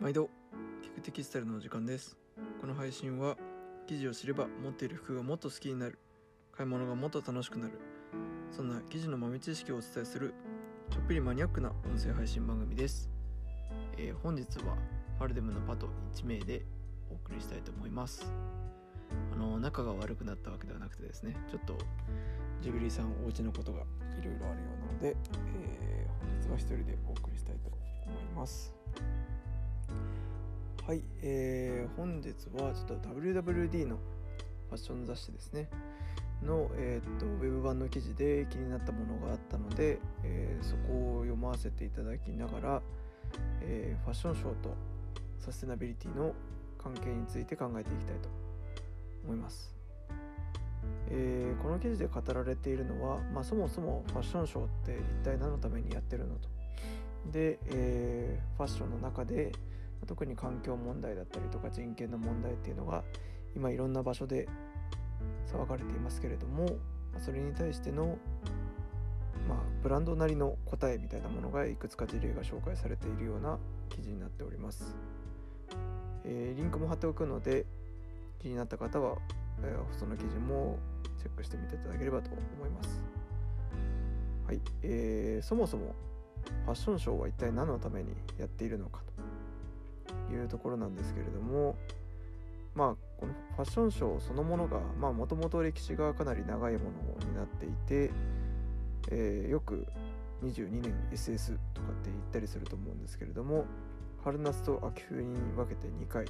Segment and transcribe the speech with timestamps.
[0.00, 0.30] 毎度
[0.80, 2.16] 聞くテキスタイルの時間です。
[2.60, 3.36] この配信は
[3.88, 5.98] 記事を知れば持っている服がもっと好きになる。
[6.52, 7.72] 買い物がもっと楽しくなる。
[8.52, 10.34] そんな記事の豆知識をお伝えする
[10.88, 13.10] ちょっぴりマニアックな音声配信番組です、
[13.96, 14.76] えー、本日は
[15.18, 16.64] ファルデムのパト1名で
[17.10, 18.24] お送りしたいと思います。
[19.32, 21.76] あの仲が悪くなったわけではなくてですねちょっと
[22.62, 25.16] ジブリさんお家のことがいろいろあるようなので、
[25.88, 27.70] えー、本日は一人でお送りしたいと
[28.06, 28.72] 思います。
[30.88, 33.96] はい、えー、本日はちょっと WWD の
[34.70, 35.68] ファッション雑誌ですね
[36.42, 42.82] の、えー、っとウェブ版の記事で気になったものがあったので、えー、そこを読ませていただきながら、
[43.60, 44.74] えー、ファッションショーと
[45.38, 46.32] サステナビリティの
[46.82, 48.30] 関係について考えていきたいと
[49.26, 49.76] 思います。
[51.10, 56.48] えー、この記事で語られているのは、まあ、そもそもファッションショーって一体何のためにやってるのと。
[57.30, 59.52] で、えー、ファッションの中で
[60.06, 63.04] 特に環境問題だったりとか人権の問題っていうのが
[63.56, 64.48] 今いろんな場所で
[65.52, 66.76] 騒がれていますけれども
[67.18, 68.18] それに対しての、
[69.48, 74.96] まあ、ブランドなりの答えみたいなものがいくつか事例が紹介されているような記事になっております、
[76.24, 77.66] えー、リンクも貼っておくので
[78.38, 79.16] 気になった方は、
[79.62, 80.78] えー、その記事も
[81.18, 83.02] チェックしてみていただければと思います。
[84.46, 85.94] はい、えー、そもそも
[86.64, 89.27] ファッションショーは一体何のためにやっているのかと。
[90.32, 91.76] いうところなんですけれども
[92.74, 94.80] まあこのファッションショーそのものが
[95.12, 96.90] もともと歴史がかなり長いも
[97.20, 98.12] のになっていて、
[99.10, 99.86] えー、よく
[100.44, 103.64] 22年 SS とかって言ったりすると思うんですけれども
[104.22, 106.26] 春夏と秋冬に分けて2回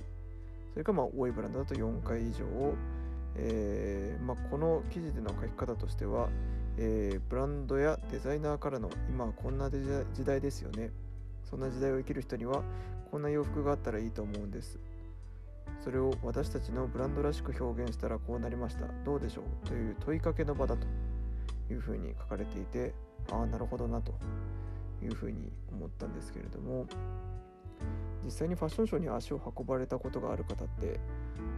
[0.73, 2.75] それかまあ多いブランドだと4回以上を、
[3.37, 6.29] えーまあ、この記事での書き方としては、
[6.77, 10.91] えー、ブランドやデザイナーからの今はこんな時代ですよね。
[11.49, 12.63] そんな時代を生きる人には
[13.11, 14.79] こんな洋服があったらいいと思うんです。
[15.83, 18.87] それを私たちのブランドらしく表現したらこうなりました。
[19.05, 19.69] どうでしょう？
[19.69, 20.87] という問いかけの場だと
[21.73, 22.95] いうふうに書かれていて
[23.31, 24.13] ああなるほどなと
[25.03, 26.87] いうふうに思ったんですけれども。
[28.25, 30.99] 実際にファッションショーに足を運ばれたことがある方って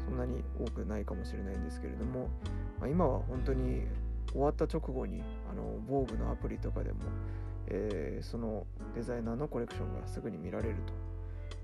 [0.05, 2.29] そんなに多くないかもしれないんですけれども、
[2.79, 3.87] まあ、今は本当に
[4.31, 6.99] 終わった直後にあの防具のアプリとかでも、
[7.70, 10.76] えー、そのデザイナーのコレクションがすぐに見られる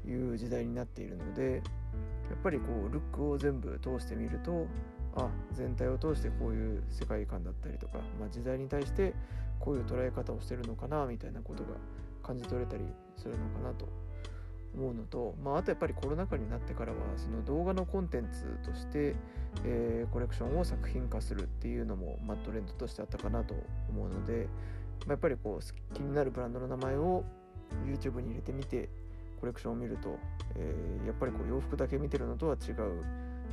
[0.04, 1.62] という時代になっているので
[2.30, 4.66] やっぱりこうルックを全部通してみると
[5.16, 9.14] あ全体を通してこういう世界観だったりとか、まあ、時代に対して
[9.58, 11.70] こういう捉え方をしてるのかなみたいなことが
[12.22, 12.84] 感じ取れたり
[13.16, 13.88] するのかなと
[14.76, 19.16] 思うのと、まあ、あとやっぱりコロナ禍になってからはその動画のコンテンツとして、
[19.64, 23.54] えー、コレクションを作品化するっていうのも、まあ、トレンドとしてあったかなと
[23.88, 24.48] 思うので、
[25.08, 27.24] やっぱりこう気になるブランドの名前を
[27.86, 28.88] YouTube に入れてみて
[29.40, 30.18] コレクションを見ると、
[30.56, 33.04] えー、やっぱりこう洋服だけ見てるのとは違う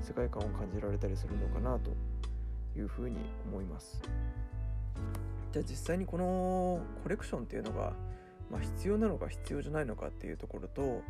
[0.02, 1.92] 世界観を感じられたりするのかなと
[2.78, 3.18] いうふうに
[3.48, 4.02] 思います。
[5.52, 7.94] じゃあ実際にこのコレクションっていうのが、
[8.50, 11.02] まあ、必要なのか必要じゃないのかっていうところと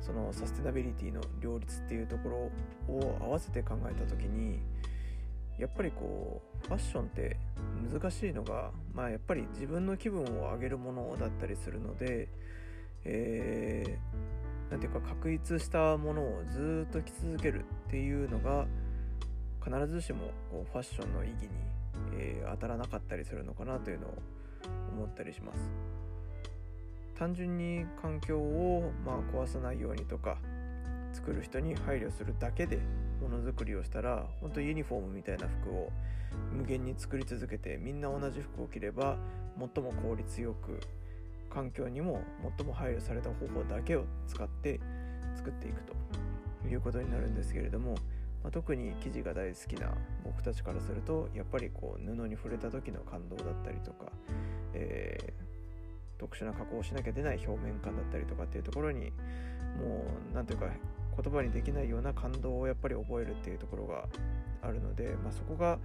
[0.00, 2.50] そのサステナビリティの両立っていうとこ
[2.88, 4.60] ろを合わせて考えた時に
[5.58, 7.36] やっぱりこうファッションって
[7.92, 12.28] 難しいのが、まあ、やっぱり自分の気分を上げるものだったりするので
[13.08, 18.66] えー、なんていうか確立したものをずっと着続けるっていうのが
[19.64, 21.48] 必ずしもこうファッションの意義に、
[22.14, 24.14] えー、当たらなかったりするのかなというのを
[24.92, 25.58] 思ったりします。
[27.16, 30.36] 単純に環境を、まあ、壊さないようにとか
[31.14, 32.80] 作る人に配慮するだけで
[33.20, 35.92] ものづくりをしたら本当ユニフォームみたいな服を
[36.52, 39.16] 無限に作り続けてみんな同じ服を着れば
[39.58, 40.80] 最も効率よく
[41.50, 42.20] 環境にも
[42.58, 44.80] 最も配慮された方法だけを使って
[45.34, 47.92] 作っていくということになるんですけれども、
[48.42, 49.92] まあ、特に生地が大好きな
[50.24, 54.12] 僕たちからするとやっぱりこう布に触れた時の感動だったりとか、
[54.74, 59.12] えー、特殊な加工をしなきゃ出ない表面感だったりとかっていうところに
[59.78, 60.66] もう何ていうか
[61.20, 64.04] 言葉にできないような感動をやっぱり覚えるっていうところが
[64.62, 65.78] あるので、まあ、そこが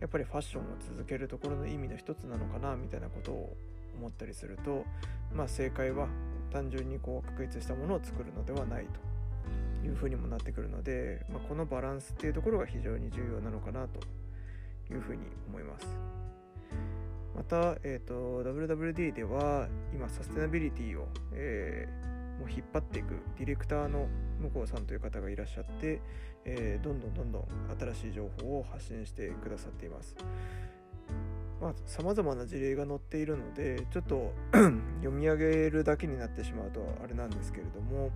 [0.00, 3.56] やっぱりファッションを続けるところの意味の一つなのかなみたいなことを
[3.96, 4.84] 思ったりすると、
[5.32, 6.08] まあ、正解は
[6.52, 8.86] 単純にこう確立したものを作るのではない
[9.82, 14.00] というふうにもなってくるので、まあ、このバランスっていうところが非常に重要なのかなと
[14.92, 15.86] いうふうに思います。
[17.34, 24.08] また、えーと、WWD では今サステナビリティを、えー、もう引っ張っていくディレクターの
[24.44, 26.00] 向こうさんという方がいらっしゃって、
[26.44, 27.44] えー、どんどんどんどん
[27.78, 30.14] 新しい情報を発信してくださっています。
[31.86, 34.34] さまざ、まな事例が載っているのでちょっと
[35.00, 38.10] 読み上げるだけになってしまうとあれなんですけれども、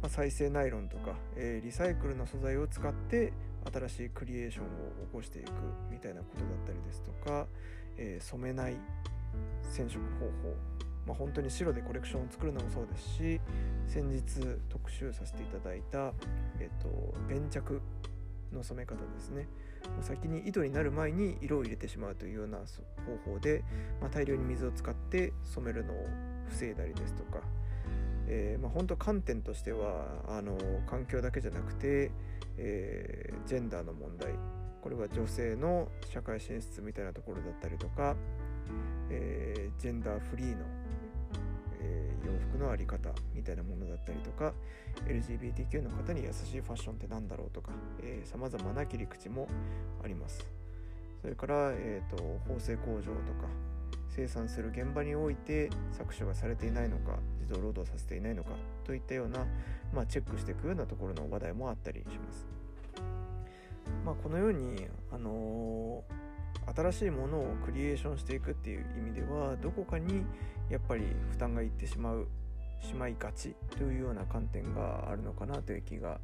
[0.00, 3.32] まあ、再生ナイロンとか、えー、リサイクルの素材を使って
[3.72, 4.72] 新しいクリエーションを起
[5.14, 5.50] こしていく
[5.90, 7.46] みたいなことだったりですとか、
[7.96, 8.76] えー、染めない
[9.70, 10.54] 染色方法、
[11.06, 13.40] まあ、本当に白でコレクションを作るのもそうですし
[13.86, 14.22] 先日
[14.68, 16.12] 特集させていただいた、
[16.58, 17.80] えーと、粘着
[18.52, 19.48] の染め方ですね。
[20.00, 23.62] 先に糸になる前に色を入れてしまうというような方法で、
[24.00, 26.06] まあ、大量に水を使って染めるのを
[26.48, 27.40] 防いだりですとか、
[28.26, 30.56] えー、まあ、本当観点としてはあの
[30.86, 32.10] 環境だけじゃなくて、
[32.56, 34.32] えー、ジェンダーの問題。
[34.80, 38.16] これは女性の社会進出みたいなところだったりとか、
[39.08, 40.73] えー、ジェンダーフリーの、えー、
[42.24, 44.52] 洋服の在り方みたいなものだったりとか
[45.06, 47.70] LGBTQ の方に優しいファッションって何だろうとか
[48.24, 49.48] さまざまな切り口も
[50.02, 50.46] あります
[51.22, 53.14] それから、えーと、縫製工場とか
[54.14, 58.50] 生産する現場において搾取がされていないのか児童労働させていないのか
[58.84, 59.44] といったような、
[59.92, 62.46] まあ、チェックしていくようなところの話題もあったりします。
[64.04, 66.23] まあ、このように、あのー、
[66.74, 70.24] 新しいものをクリエーションしていくっていう意味ではどこかに
[70.70, 72.28] やっぱり負担がいってしまう
[72.80, 76.20] しまいがちというような観点があるのかなという気が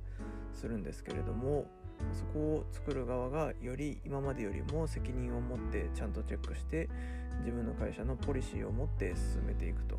[0.52, 1.66] するんですけれども
[2.12, 6.88] そこを作る側がより今までよりも責任を持ってちゃんとチェックして
[7.40, 9.98] 自分の会社のポリシーを持って進めていくと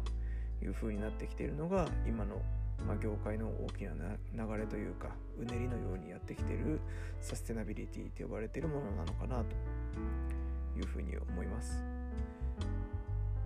[0.63, 2.41] いう風になってきているのが今の、
[2.87, 3.91] まあ、業界の大きな
[4.33, 6.79] 流れというかうねりのようにやってきてる
[7.19, 11.83] サステナビリティと呼ばれているものなのかなというふうに思います。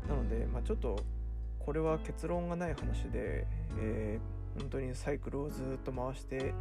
[0.07, 0.99] なので、まあ、ちょっと
[1.59, 3.47] これは結論がない話で、
[3.79, 6.53] えー、本当にサイクルをずっと回して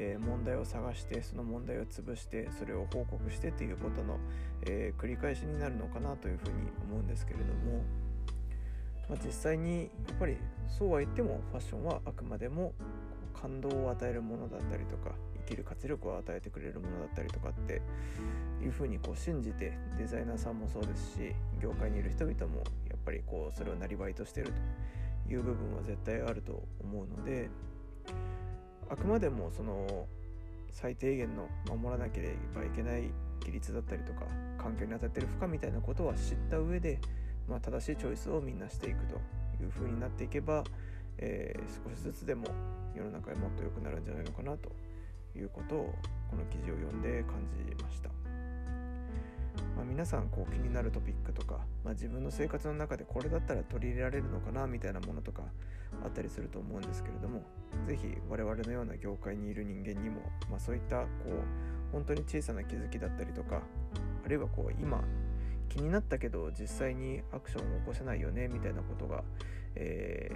[0.00, 4.16] えー、問題を探してその問題を潰してそれを報告してということの、
[4.62, 6.52] えー、繰り返しになるのかなというふうに
[6.88, 7.82] 思うんですけれども、
[9.08, 10.36] まあ、実際にやっぱり
[10.68, 12.72] そうは言ってもファッションはあくまでも
[13.40, 15.12] 感動を与えるものだったりとか
[15.46, 17.80] 生きる活力を与えてくれるものだったりとかって
[18.62, 21.32] いうふうにこう信じてデザイナーさんもそうですし
[21.62, 22.58] 業界にいる人々も
[22.88, 24.52] やっぱりこうそれをなりわいとしてる
[25.26, 27.48] という部分は絶対あると思うので
[28.90, 30.06] あくまでもその
[30.70, 34.26] 最低限の守らなければいけない規律だったりとか
[34.58, 36.98] 環境に当たってる負荷みたいなことは知った上で、
[37.48, 39.16] まあ、正しいチョイスをみんなしていくと
[39.62, 40.64] いう風になっていけば、
[41.18, 42.46] えー、少しずつでも
[42.94, 44.70] 世の中がもっと良くなるんじゃないのかなと
[45.36, 45.94] いうことを
[46.30, 48.10] この記事を読んで感じました。
[49.76, 55.42] まあ、皆さんこう気になるトピックとか、まあ、自分の生活の中でこれだったら取り入れられるのかなみたいなものとか
[56.04, 57.42] あったりすると思うんですけれども
[57.86, 63.62] 是非我々のような業界にいる人間にも、まあ、そういったこう本当に小さな気づきだったりとか
[64.24, 65.02] あるいはこう今
[65.68, 69.22] 気になったけど実際にアクションを起こせないよねみたいなことが、
[69.74, 70.32] え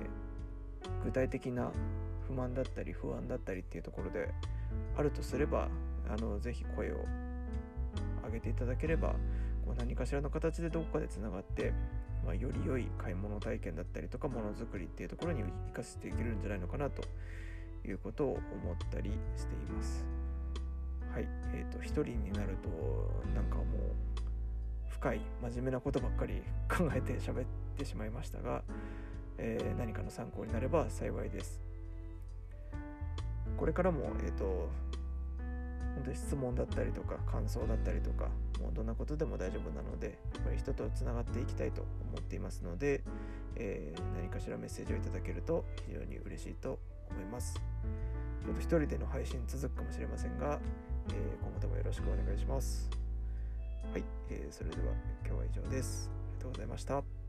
[0.82, 1.70] ー、具体的な
[2.26, 4.32] 不満だったり不安だったりっていうところで
[4.96, 5.68] あるとすれば
[6.08, 6.96] あのぜひ声を
[8.24, 9.14] 上げていただければ
[9.64, 11.72] こう何かしらの形でどこかでつながって、
[12.24, 17.02] まあ、より良い買い物体験だったりとかものづくりっていうところに生かしていけるんじゃないのかなと
[17.86, 20.04] いうことを思ったりしています。
[21.12, 22.68] はい、え、ー、と一人になると
[23.34, 24.11] なんかもう
[25.02, 27.44] 深い真面目なことばっかり考えて喋っ
[27.76, 28.62] てしまいましたが、
[29.36, 31.60] えー、何かの参考になれば幸いです。
[33.56, 34.70] これからも、えーと
[35.96, 38.28] 本当に質問だったりとか感想だったりとか
[38.60, 43.02] もうどんなことでも大丈夫なのでやっぱり人とつながっていきたいと思っていますので、
[43.56, 46.78] えー、何かしらメッセージをいただけると非常に嬉しいと
[47.10, 50.58] 思いますちょっと一人での配信続くかもしれませんが、
[51.08, 53.01] えー、今後ともよろしくお願いします
[53.90, 54.92] はい、えー、それでは
[55.26, 56.10] 今日は以上です。
[56.10, 57.21] ありがとうございました。